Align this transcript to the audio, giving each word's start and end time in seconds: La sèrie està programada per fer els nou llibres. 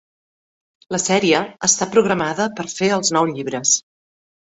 La 0.95 0.99
sèrie 1.01 1.41
està 1.67 1.87
programada 1.95 2.47
per 2.61 2.65
fer 2.77 2.89
els 2.97 3.13
nou 3.17 3.29
llibres. 3.33 3.75